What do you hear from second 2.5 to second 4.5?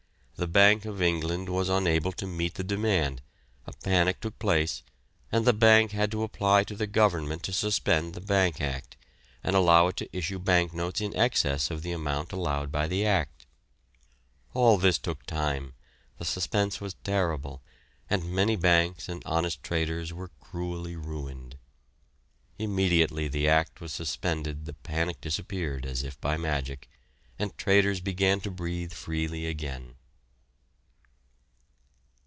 the demand a panic took